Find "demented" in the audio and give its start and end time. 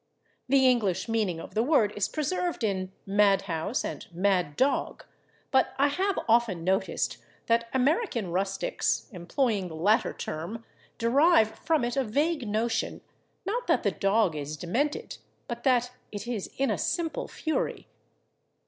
14.57-15.19